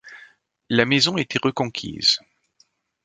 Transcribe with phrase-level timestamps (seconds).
[0.71, 2.17] La maison était reconquise.